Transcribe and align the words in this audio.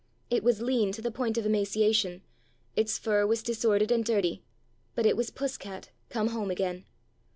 It 0.31 0.43
was 0.43 0.63
lean 0.63 0.91
to 0.93 1.01
the 1.03 1.11
point 1.11 1.37
of 1.37 1.45
emaciation, 1.45 2.23
its 2.75 2.97
fur 2.97 3.27
was 3.27 3.43
disordered 3.43 3.91
and 3.91 4.03
dirty, 4.03 4.43
but 4.95 5.05
it 5.05 5.15
was 5.15 5.29
Puss 5.29 5.57
cat 5.57 5.91
come 6.09 6.29
home 6.29 6.49
again. 6.49 6.85